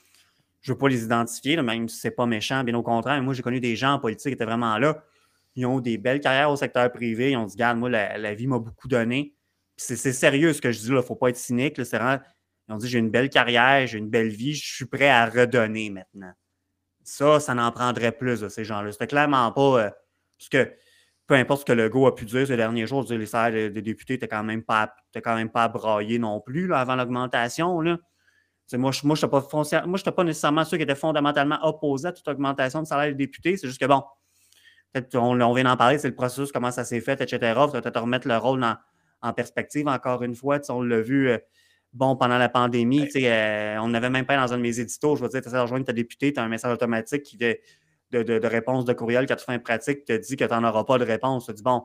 [0.63, 3.21] je ne veux pas les identifier, même si ce n'est pas méchant, bien au contraire.
[3.21, 5.03] Moi, j'ai connu des gens en politique qui étaient vraiment là.
[5.55, 7.31] Ils ont des belles carrières au secteur privé.
[7.31, 9.35] Ils ont dit, regarde, moi, la, vie m'a beaucoup donné.
[9.75, 11.77] C'est sérieux ce que je dis, il ne faut pas être cynique.
[11.77, 15.25] ils ont dit, j'ai une belle carrière, j'ai une belle vie, je suis prêt à
[15.25, 16.31] redonner maintenant.
[17.03, 18.93] Ça, ça n'en prendrait plus ces gens-là.
[18.93, 19.83] C'était clairement pas.
[19.83, 19.89] Euh,
[20.37, 20.73] parce que
[21.27, 23.81] peu importe ce que le go a pu dire ces derniers jours, les salaires des
[23.81, 27.81] députés n'étaient quand même pas, quand même pas braillés non plus là, avant l'augmentation.
[28.73, 32.87] Moi, je n'étais pas, pas, nécessairement ceux qui étaient fondamentalement opposés à toute augmentation de
[32.87, 33.57] salaire des députés.
[33.57, 34.03] C'est juste que, bon,
[34.93, 37.59] peut-être on, vient d'en parler, c'est le processus, comment ça s'est fait, etc.
[37.71, 38.63] Peut-être remettre le rôle
[39.21, 40.59] en, perspective, encore une fois.
[40.69, 41.37] On l'a vu, euh,
[41.93, 45.23] bon, pendant la pandémie, euh, on n'avait même pas dans un de mes éditos, je
[45.23, 47.57] veux dire, tu as rejoindre ta député, tu as un message automatique qui de,
[48.11, 50.63] de, de, réponse de courriel quand tu fais un pratique, te dit que tu n'en
[50.63, 51.45] auras pas de réponse.
[51.45, 51.83] Tu dis, bon,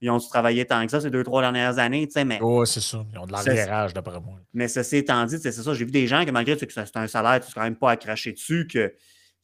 [0.00, 2.38] ils ont travaillé tant que ça ces deux, trois dernières années, tu sais, mais...
[2.40, 3.04] Oui, c'est ça.
[3.12, 4.38] Ils ont de l'arriérage, d'après moi.
[4.54, 7.06] Mais ceci étant dit, c'est ça, j'ai vu des gens que malgré que c'est un
[7.06, 8.90] salaire, tu ne quand même pas à cracher dessus, qu'ils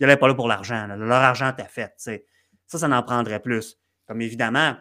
[0.01, 0.87] n'allaient pas là pour l'argent.
[0.87, 2.25] Leur argent t'a fait, tu sais.
[2.67, 3.79] Ça, ça n'en prendrait plus.
[4.07, 4.77] Comme évidemment,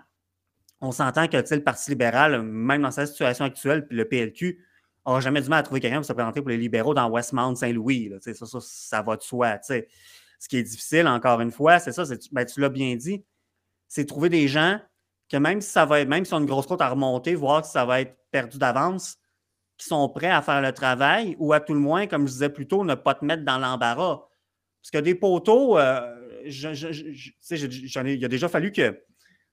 [0.82, 4.64] on s'entend que le Parti libéral, même dans sa situation actuelle, puis le PLQ,
[5.06, 7.56] n'aura jamais du mal à trouver quelqu'un pour se présenter pour les libéraux dans Westmount,
[7.56, 8.12] Saint-Louis.
[8.22, 9.60] Ça, ça, ça, va de soi.
[9.62, 9.88] sais.
[10.40, 13.24] Ce qui est difficile, encore une fois, c'est ça, ben, tu l'as bien dit,
[13.88, 14.80] c'est trouver des gens
[15.30, 17.36] que même si ça va être, même si on a une grosse côte à remonter,
[17.36, 19.18] voir que ça va être perdu d'avance,
[19.78, 22.50] qui sont prêts à faire le travail ou à tout le moins, comme je disais
[22.50, 24.28] plus tôt, ne pas te mettre dans l'embarras.
[24.82, 29.02] Parce que des poteaux, euh, il a déjà fallu que,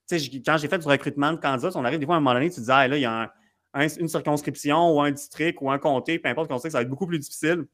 [0.09, 2.49] quand j'ai fait du recrutement de candidats, on arrive des fois à un moment donné,
[2.49, 3.33] tu te dis, ah, là, il y a
[3.73, 6.83] une circonscription ou un district ou un comté, peu importe qu'on sait que ça va
[6.83, 7.65] être beaucoup plus difficile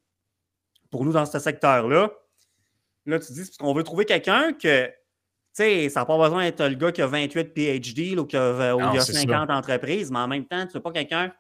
[0.90, 2.12] pour nous dans ce secteur-là.
[3.06, 4.90] Là, tu dis, parce qu'on veut trouver quelqu'un que
[5.54, 8.76] sais, ça n'a pas besoin d'être le gars qui a 28 PhD ou qui a,
[8.76, 11.32] ou il a 50 entreprises, mais en même temps, tu ne veux pas quelqu'un.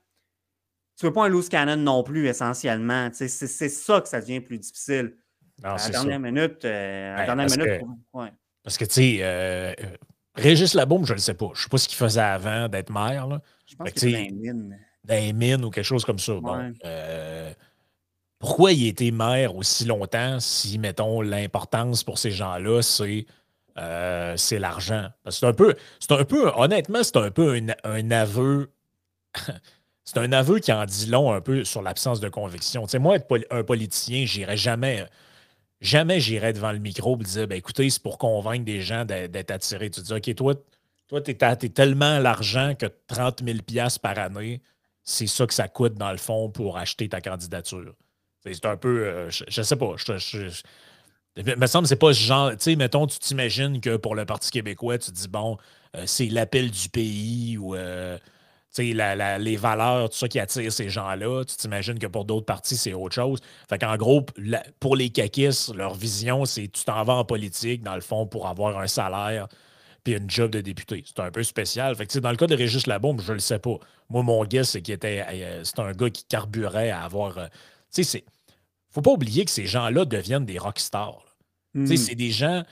[0.97, 3.09] Tu ne veux pas un loose cannon non plus, essentiellement.
[3.13, 5.15] C'est ça que ça devient plus difficile.
[5.63, 6.65] à la dernière minute.
[6.65, 8.33] Euh, à la dernière minute.
[8.63, 9.95] Parce que, tu sais, euh, euh,
[10.35, 11.51] Régis Labaume, je ne le sais pas.
[11.53, 13.27] Je ne sais pas ce qu'il faisait avant d'être maire.
[13.27, 13.41] Là.
[13.65, 14.79] Je pense que c'est dans les mines.
[15.05, 16.33] Dans les mines ou quelque chose comme ça.
[16.33, 16.73] Bon,
[18.39, 23.25] pourquoi il était maire aussi longtemps si, mettons, l'importance pour ces gens-là, c'est
[23.79, 25.07] euh, c'est l'argent.
[25.29, 28.71] C'est un peu, c'est un peu, honnêtement, c'est un peu un, aveu.
[30.05, 32.85] c'est un aveu qui en dit long un peu sur l'absence de conviction.
[32.99, 35.05] Moi, être un politicien, j'irais jamais.
[35.81, 39.51] Jamais j'irais devant le micro et dire ben, écoutez, c'est pour convaincre des gens d'être
[39.51, 39.89] attirés.
[39.89, 40.55] Tu dis OK, toi,
[41.07, 43.59] toi, tu es, tellement l'argent que 30 000
[44.01, 44.61] par année,
[45.03, 47.95] c'est ça que ça coûte dans le fond pour acheter ta candidature.
[48.43, 49.05] C'est un peu.
[49.05, 49.95] Euh, je, ne sais pas.
[49.97, 50.49] Je,
[51.45, 52.51] il me semble que c'est pas ce genre.
[52.51, 55.57] Tu sais, mettons, tu t'imagines que pour le Parti québécois, tu dis, bon,
[55.95, 58.17] euh, c'est l'appel du pays ou euh,
[58.75, 61.43] tu sais, les valeurs, tout ça qui attire ces gens-là.
[61.45, 63.39] Tu t'imagines que pour d'autres partis, c'est autre chose.
[63.67, 64.25] Fait qu'en gros,
[64.79, 68.47] pour les caquistes, leur vision, c'est tu t'en vas en politique, dans le fond, pour
[68.47, 69.47] avoir un salaire
[70.03, 71.03] puis une job de député.
[71.05, 71.95] C'est un peu spécial.
[71.95, 73.77] Fait que, dans le cas de Régis Labombe, je le sais pas.
[74.09, 75.25] Moi, mon guess, c'est qu'il était.
[75.27, 77.37] Euh, c'est un gars qui carburait à avoir.
[77.37, 77.47] Euh,
[77.93, 78.23] tu sais,
[78.91, 81.28] faut pas oublier que ces gens-là deviennent des rockstars.
[81.73, 81.97] Tu sais, hmm.
[81.97, 82.63] c'est des gens.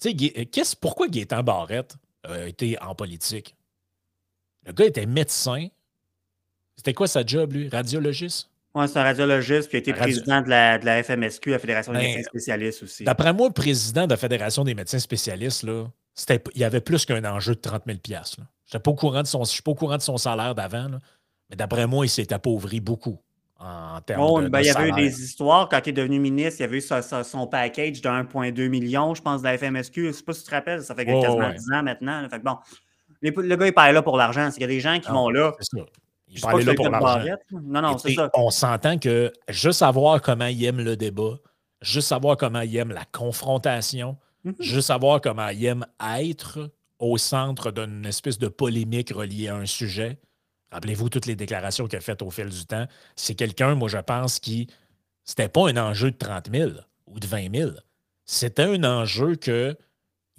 [0.00, 3.54] Tu sais, pourquoi Gaétan Barrette a été en politique?
[4.66, 5.68] Le gars était médecin.
[6.76, 7.68] C'était quoi sa job, lui?
[7.68, 8.48] Radiologiste?
[8.74, 11.58] Oui, c'est un radiologiste, puis il a été président de la, de la, FMSQ, la
[11.58, 13.04] Fédération des ben, médecins spécialistes aussi.
[13.04, 15.86] D'après moi, le président de la Fédération des médecins spécialistes, là,
[16.54, 18.14] il y avait plus qu'un enjeu de 30 000 Je
[18.76, 20.88] ne suis pas au courant de son salaire d'avant,
[21.48, 23.18] mais d'après moi, il s'est appauvri beaucoup
[23.60, 26.60] en termes de, ben, Il y avait eu des histoires, quand il est devenu ministre,
[26.60, 30.02] il y avait eu son package de 1,2 million, je pense, de la FMSQ.
[30.02, 32.26] Je ne sais pas si tu te rappelles, ça fait quasiment 10 ans maintenant.
[32.30, 32.56] Fait bon,
[33.20, 34.46] le gars, il parlait là pour l'argent.
[34.46, 35.52] C'est qu'il y a des gens qui ah, vont là.
[36.28, 37.34] Il parlait là pour l'argent.
[37.50, 38.30] Non, non, c'est ça.
[38.34, 41.38] On s'entend que juste savoir comment il aime le débat,
[41.82, 44.54] juste savoir comment il aime la confrontation, mhm.
[44.58, 45.86] juste savoir comment il aime
[46.18, 50.18] être au centre d'une espèce de polémique reliée à un sujet.
[50.70, 52.86] Rappelez-vous toutes les déclarations qu'il a faites au fil du temps.
[53.16, 54.68] C'est quelqu'un, moi, je pense, qui.
[55.24, 56.70] C'était pas un enjeu de 30 000
[57.06, 57.70] ou de 20 000.
[58.24, 59.76] C'était un enjeu que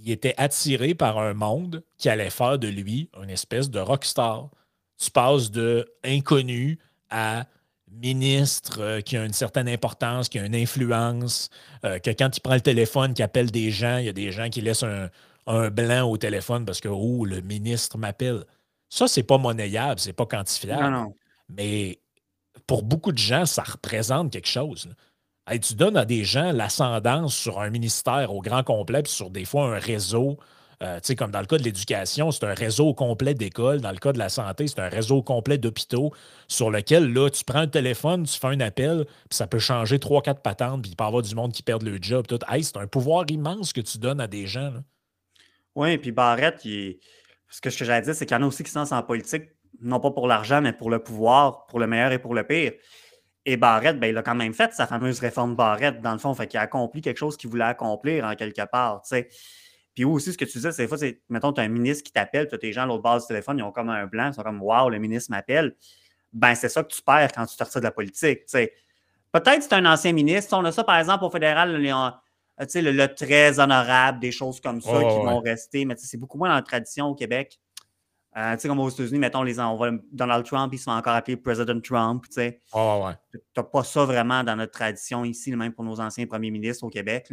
[0.04, 4.50] il était attiré par un monde qui allait faire de lui une espèce de rockstar.
[4.98, 7.46] Tu passes de inconnu à
[7.92, 11.50] ministre euh, qui a une certaine importance, qui a une influence,
[11.86, 14.32] euh, que quand il prend le téléphone, qui appelle des gens, il y a des
[14.32, 15.10] gens qui laissent un,
[15.70, 18.46] blanc au téléphone parce que oh, le ministre m'appelle.
[18.94, 21.14] Ça, c'est pas monnayable, c'est pas quantifiable.
[21.50, 22.00] Mais
[22.68, 24.94] pour beaucoup de gens, ça représente quelque chose
[25.60, 29.46] tu donnes à des gens l'ascendance sur un ministère au grand complet, puis sur des
[29.46, 30.38] fois un réseau.
[30.84, 33.82] Euh, tu sais, comme dans le cas de l'éducation, c'est un réseau complet d'écoles.
[33.82, 36.12] Dans le cas de la santé, c'est un réseau complet d'hôpitaux
[36.48, 40.00] sur lequel, là, tu prends un téléphone, tu fais un appel, puis ça peut changer
[40.00, 42.26] trois, quatre patentes, puis il peut y avoir du monde qui perd le job.
[42.26, 42.40] Tout.
[42.62, 44.74] c'est un pouvoir immense que tu donnes à des gens.
[45.76, 46.66] Oui, puis Barrette,
[47.52, 49.50] ce que, que j'allais dire, c'est qu'il y en a aussi qui sont en politique,
[49.82, 52.74] non pas pour l'argent, mais pour le pouvoir, pour le meilleur et pour le pire.
[53.46, 56.34] Et Barrette, ben, il a quand même fait sa fameuse réforme Barrette, dans le fond.
[56.34, 59.06] Fait qu'il a accompli quelque chose qu'il voulait accomplir en quelque part.
[59.06, 59.28] sais.
[59.94, 62.04] Puis aussi, ce que tu disais, c'est des fois, c'est, mettons, tu as un ministre
[62.04, 64.06] qui t'appelle, tu as tes gens à l'autre base du téléphone, ils ont comme un
[64.06, 65.76] blanc, ils sont comme Waouh, le ministre m'appelle.
[66.32, 68.46] Ben, c'est ça que tu perds quand tu te de la politique.
[69.32, 70.56] Peut-être c'est un ancien ministre.
[70.56, 71.76] On a ça, par exemple, au fédéral,
[72.76, 76.50] le, le, très honorable, des choses comme ça qui vont rester, mais c'est beaucoup moins
[76.50, 77.60] dans la tradition au Québec.
[78.38, 81.14] Euh, tu sais, comme aux États-Unis, mettons, les, on Donald Trump, il se fait encore
[81.14, 82.24] appeler President Trump.
[82.28, 82.60] Tu sais.
[82.72, 83.40] Oh, ouais.
[83.58, 86.90] n'as pas ça vraiment dans notre tradition ici, même pour nos anciens premiers ministres au
[86.90, 87.32] Québec.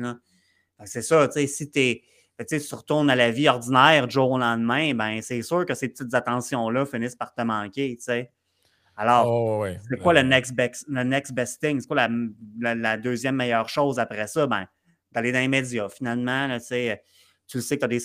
[0.84, 4.92] C'est ça, tu sais, si tu retournes à la vie ordinaire du jour au lendemain,
[4.94, 7.96] ben, c'est sûr que ces petites attentions-là finissent par te manquer.
[7.96, 8.32] Tu sais.
[8.96, 11.80] Alors, oh, c'est quoi le next, best, le next best thing?
[11.80, 12.08] C'est quoi
[12.58, 14.48] la, la, deuxième meilleure chose après ça?
[14.48, 14.66] Ben,
[15.18, 15.88] d'aller dans les médias.
[15.88, 17.02] Finalement, tu sais,
[17.46, 18.00] tu sais que tu as des.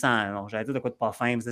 [0.49, 1.51] J'allais dire de quoi de pas fin, tu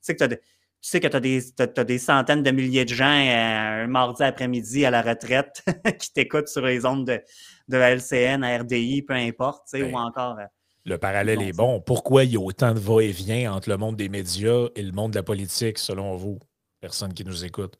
[0.00, 0.40] sais que tu as des
[0.84, 4.84] tu sais que tu as, des centaines de milliers de gens euh, un mardi après-midi
[4.84, 5.64] à la retraite
[5.98, 7.22] qui t'écoutent sur les ondes de,
[7.68, 10.38] de LCN, RDI, peu importe, tu sais, ou ben, encore.
[10.38, 10.44] Euh,
[10.84, 11.80] le parallèle est bon.
[11.80, 15.12] Pourquoi il y a autant de va-et-vient entre le monde des médias et le monde
[15.12, 16.38] de la politique, selon vous,
[16.80, 17.78] personne qui nous écoute?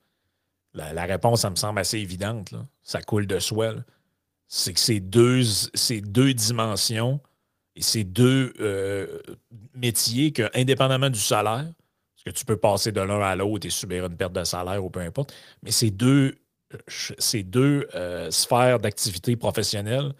[0.72, 2.54] La, réponse, ça me semble assez évidente.
[2.82, 3.74] Ça coule de soi.
[4.56, 7.20] C'est que ces deux, ces deux dimensions
[7.74, 9.18] et ces deux euh,
[9.74, 11.72] métiers que, indépendamment du salaire,
[12.24, 14.90] que tu peux passer de l'un à l'autre et subir une perte de salaire ou
[14.90, 15.34] peu importe.
[15.64, 16.36] Mais ces deux,
[16.88, 20.14] ces deux euh, sphères d'activité professionnelle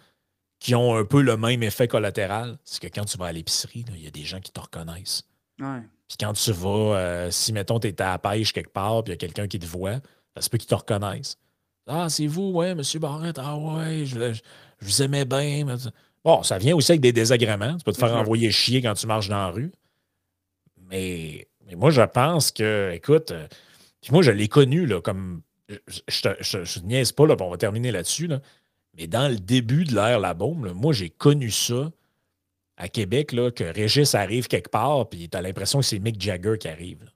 [0.59, 3.85] qui ont un peu le même effet collatéral, c'est que quand tu vas à l'épicerie,
[3.87, 5.23] il y a des gens qui te reconnaissent.
[6.09, 9.11] Puis quand tu vas, euh, si mettons, tu es à la pêche quelque part, puis
[9.11, 10.01] il y a quelqu'un qui te voit,
[10.35, 11.37] ça se peut qu'ils te reconnaissent.
[11.87, 14.33] Ah, c'est vous, ouais, monsieur Barrette, ah ouais, je,
[14.81, 15.65] vous aimais bien.
[16.23, 17.77] Bon, ça vient aussi avec des désagréments.
[17.77, 19.71] Tu peux te faire envoyer chier quand tu marches dans la rue.
[20.89, 23.47] Mais mais moi, je pense que, écoute, euh,
[24.11, 25.41] moi, je l'ai connu, là, comme.
[25.67, 28.39] Je ne niaise pas, là, on va terminer là-dessus, là,
[28.95, 31.91] mais dans le début de l'ère La Bombe, moi, j'ai connu ça
[32.77, 36.21] à Québec, là, que Régis arrive quelque part, puis tu as l'impression que c'est Mick
[36.21, 37.09] Jagger qui arrive.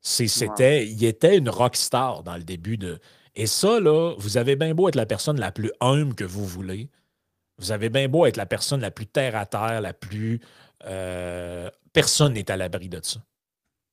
[0.00, 2.98] C'était, Il était une rockstar dans le début de.
[3.36, 6.44] Et ça, là, vous avez bien beau être la personne la plus humble que vous
[6.44, 6.88] voulez.
[7.58, 10.40] Vous avez bien beau être la personne la plus terre à terre, la plus.
[10.86, 13.20] Euh, personne n'est à l'abri de ça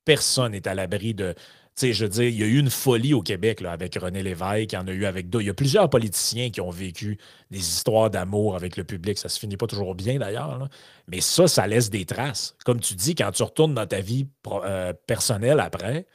[0.08, 1.36] personne n'est à l'abri de.
[1.76, 4.24] Tu sais, je veux dire, il y a eu une folie au Québec avec René
[4.24, 5.44] Lévesque, il y en a eu avec d'autres.
[5.44, 7.20] Il y a plusieurs politiciens qui ont vécu
[7.52, 9.20] des histoires d'amour avec le public.
[9.20, 10.70] Ça se finit pas toujours bien d'ailleurs.
[11.08, 12.56] Mais ça, ça laisse des traces.
[12.66, 16.08] Comme tu dis, quand tu retournes dans ta vie euh, personnelle après,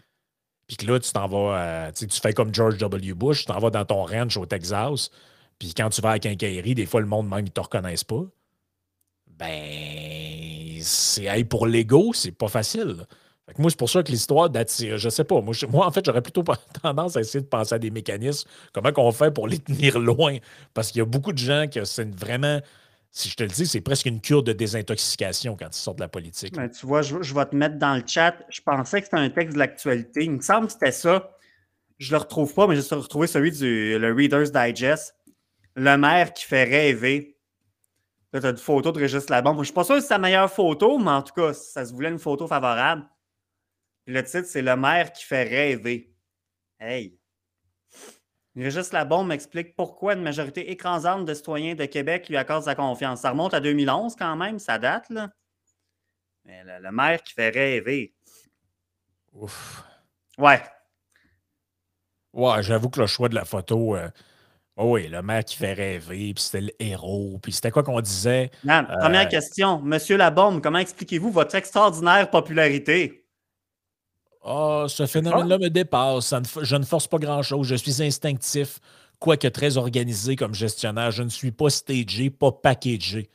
[0.73, 3.13] puis que là, tu t'en vas, euh, tu fais comme George W.
[3.13, 5.11] Bush, tu t'en vas dans ton ranch au Texas,
[5.59, 8.05] puis quand tu vas à la quincaillerie, des fois, le monde même, ils te reconnaissent
[8.05, 8.23] pas.
[9.27, 13.07] Ben, c'est pour l'ego, c'est pas facile.
[13.59, 16.23] moi, c'est pour ça que l'histoire d'attirer, je sais pas, moi, moi en fait, j'aurais
[16.23, 16.43] plutôt
[16.83, 20.39] tendance à essayer de penser à des mécanismes, comment on fait pour les tenir loin,
[20.73, 22.61] parce qu'il y a beaucoup de gens qui c'est vraiment,
[23.13, 26.03] si je te le dis, c'est presque une cure de désintoxication quand ils sortent de
[26.03, 26.55] la politique.
[26.55, 29.55] Tu vois, je, vais te mettre dans le chat, je pensais que c'était un texte
[29.55, 31.31] de l'actualité, il me semble que c'était ça,
[31.99, 35.15] je le retrouve pas, mais j'ai retrouvé celui du le Reader's Digest,
[35.77, 37.33] le maire qui fait rêver
[38.33, 39.57] Là, tu as une photo de Régis Labombe.
[39.57, 41.85] Je ne suis pas sûr que c'est sa meilleure photo, mais en tout cas, ça
[41.85, 43.07] se voulait une photo favorable.
[44.07, 46.15] le titre, c'est Le maire qui fait rêver.
[46.81, 47.19] Hey!
[48.57, 53.23] Régis Labombe m'explique pourquoi une majorité écrasante de citoyens de Québec lui accorde sa confiance.
[53.23, 55.31] Ça remonte à 2011 quand même, ça date, là.
[56.45, 58.15] Mais le, maire qui fait rêver.
[59.33, 59.85] Ouf.
[60.37, 60.61] Ouais.
[62.33, 64.09] Ouais, j'avoue que le choix de la photo, euh,
[64.77, 68.01] Oh oui, le maire qui fait rêver, puis c'était le héros, puis c'était quoi qu'on
[68.01, 68.51] disait?
[68.63, 69.83] première euh, question.
[69.83, 73.22] Monsieur Labombe, comment expliquez-vous votre extraordinaire popularité?
[74.45, 76.35] Ah, ce phénomène-là me dépasse.
[76.63, 77.67] je ne force pas grand-chose.
[77.67, 78.81] Je suis instinctif,
[79.19, 81.11] quoique très organisé comme gestionnaire.
[81.13, 83.31] Je ne suis pas stagé, pas packagé.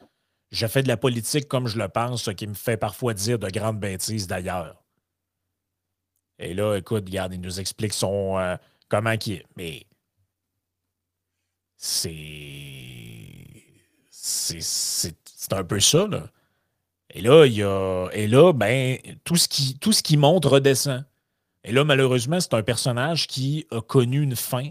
[0.52, 3.40] Je fais de la politique comme je le pense, ce qui me fait parfois dire
[3.40, 4.84] de grandes bêtises d'ailleurs.
[6.40, 8.56] Et là, écoute, regarde, il nous explique son euh,
[8.90, 9.46] comment qui est.
[9.56, 9.86] Mais
[11.78, 13.64] c'est.
[14.12, 16.30] C'est un peu ça, là.
[17.12, 18.10] Et là, il y a.
[18.12, 21.04] Et là, ben, tout ce qui, tout ce qui monte redescend.
[21.64, 24.70] Et là, malheureusement, c'est un personnage qui a connu une fin.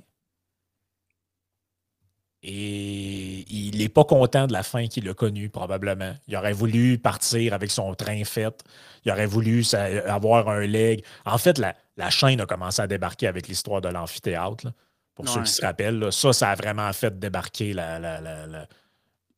[2.42, 6.14] Et il n'est pas content de la fin qu'il a connue, probablement.
[6.28, 8.62] Il aurait voulu partir avec son train fait.
[9.04, 9.64] Il aurait voulu
[10.06, 11.04] avoir un leg.
[11.24, 14.68] En fait, la, la chaîne a commencé à débarquer avec l'histoire de l'amphithéâtre.
[15.14, 18.68] Pour ceux qui se rappellent, ça, ça a vraiment fait débarquer la.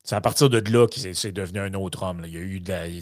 [0.03, 2.23] C'est à partir de là qu'il s'est devenu un autre homme.
[2.25, 2.61] Il, y a eu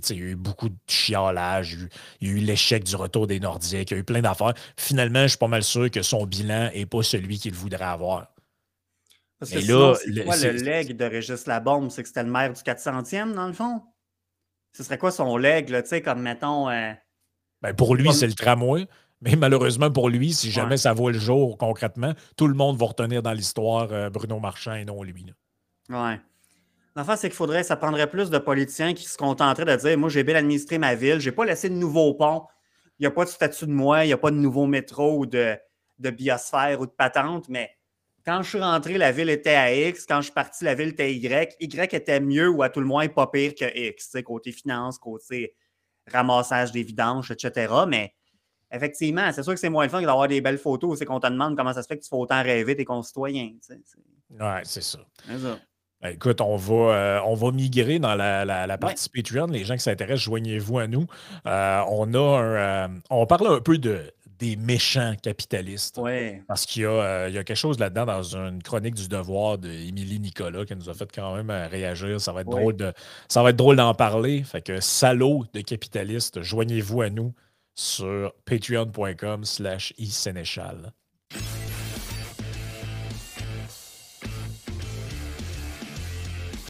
[0.10, 1.78] il, eu beaucoup de chiolage,
[2.20, 4.54] il y a eu l'échec du retour des Nordiques, il y a eu plein d'affaires.
[4.78, 8.28] Finalement, je suis pas mal sûr que son bilan n'est pas celui qu'il voudrait avoir.
[9.40, 11.92] Parce que là, c'est quoi le leg de Régis Labombe?
[11.92, 13.82] C'est que c'était le maire du 400e, dans le fond?
[14.74, 16.70] Ce serait quoi son leg, tu sais, comme mettons.
[16.70, 16.92] Euh,
[17.62, 18.88] ben pour lui, c'est le tramway.
[19.22, 22.86] Mais malheureusement pour lui, si jamais ça voit le jour concrètement, tout le monde va
[22.86, 25.26] retenir dans l'histoire euh, Bruno Marchand et non lui.
[25.90, 26.12] Là.
[26.12, 26.20] Ouais.
[26.98, 30.10] L'enfant, c'est qu'il faudrait, ça prendrait plus de politiciens qui se contenteraient de dire Moi,
[30.10, 32.48] j'ai bien administré ma ville, j'ai pas laissé de nouveaux ponts,
[32.98, 35.20] il n'y a pas de statut de moi, il n'y a pas de nouveau métro
[35.20, 35.56] ou de,
[36.00, 37.70] de biosphère ou de patente, mais
[38.26, 40.08] quand je suis rentré, la ville était à X.
[40.08, 41.56] Quand je suis parti, la ville était Y.
[41.60, 45.56] Y était mieux ou à tout le moins pas pire que X, côté finance, côté
[46.12, 47.74] ramassage des vidanges, etc.
[47.88, 48.16] Mais
[48.72, 50.98] effectivement, c'est sûr que c'est moins le fun que d'avoir des belles photos.
[50.98, 53.52] C'est qu'on te demande comment ça se fait que tu fais autant rêver tes concitoyens.
[54.32, 55.00] Oui, c'est ça.
[56.02, 59.48] Ben, écoute, on va, euh, on va migrer dans la, partie Patreon.
[59.48, 61.08] Les gens qui s'intéressent, joignez-vous à nous.
[61.48, 66.00] Euh, on a euh, on parle un peu de, des méchants capitalistes.
[66.48, 70.76] Parce qu'il y, a quelque chose là-dedans dans une chronique du devoir d'Émilie Nicolas qui
[70.76, 72.22] nous a fait quand même réagir.
[72.22, 72.94] Ça va être drôle de
[73.28, 74.44] ça va être drôle d'en parler.
[74.44, 77.34] Fait que salaud de capitalistes, joignez-vous à nous
[77.74, 80.94] sur patreon.com slash isénéchal.